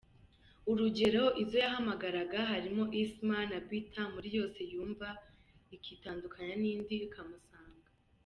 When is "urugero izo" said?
0.71-1.57